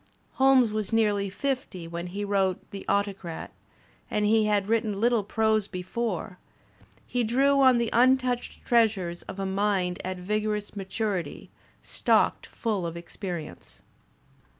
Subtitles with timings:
[0.37, 3.51] Holmes was nearly fifty when he wrote "The Autocrat"
[4.09, 6.39] and he had written Uttle prose before;
[7.05, 11.51] he drew on the untouched treasures of a mind at vigorous maturity,
[11.83, 13.83] stocked full of experience.